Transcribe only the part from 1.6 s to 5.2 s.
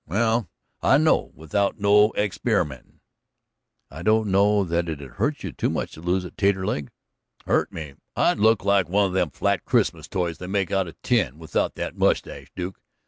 no experimentin'." "I don't know that it'd